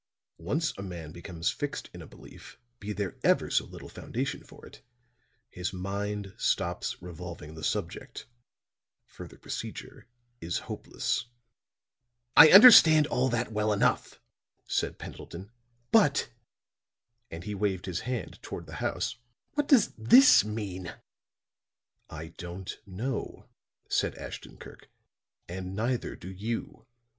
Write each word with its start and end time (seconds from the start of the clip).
Once 0.39 0.73
a 0.79 0.81
man 0.81 1.11
becomes 1.11 1.51
fixed 1.51 1.87
in 1.93 2.01
a 2.01 2.07
belief, 2.07 2.57
be 2.79 2.91
there 2.91 3.17
ever 3.23 3.51
so 3.51 3.65
little 3.65 3.87
foundation 3.87 4.43
for 4.43 4.65
it, 4.65 4.81
his 5.47 5.73
mind 5.73 6.33
stops 6.39 6.99
revolving 7.03 7.53
the 7.53 7.63
subject; 7.63 8.25
further 9.05 9.37
procedure 9.37 10.07
is 10.39 10.57
hopeless." 10.65 11.25
"I 12.35 12.49
understand 12.49 13.05
all 13.05 13.29
that 13.29 13.51
well 13.51 13.71
enough," 13.71 14.19
said 14.65 14.97
Pendleton. 14.97 15.51
"But," 15.91 16.29
and 17.29 17.43
he 17.43 17.53
waved 17.53 17.85
his 17.85 17.99
hand 17.99 18.39
toward 18.41 18.65
the 18.65 18.77
house, 18.81 19.17
"what 19.53 19.67
does 19.67 19.89
this 19.99 20.43
mean?" 20.43 20.95
"I 22.09 22.29
don't 22.39 22.75
know," 22.87 23.49
said 23.87 24.15
Ashton 24.15 24.57
Kirk. 24.57 24.89
"And 25.47 25.75
neither 25.75 26.15
do 26.15 26.31
you. 26.31 26.87